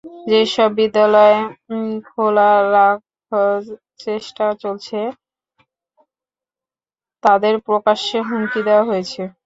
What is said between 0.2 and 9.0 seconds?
যেসব বিদ্যালয় খোলা রাখ চেষ্টা চলেছে, তাদের প্রকাশ্যে হুমকি দেওয়া